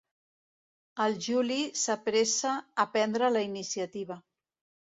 El 1.03 1.17
Juli 1.25 1.57
s'apressa 1.83 2.57
a 2.85 2.89
prendre 2.97 3.33
la 3.37 3.47
iniciativa. 3.53 4.19